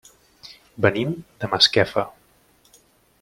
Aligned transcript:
Venim 0.85 1.13
de 1.43 1.51
Masquefa. 1.53 2.09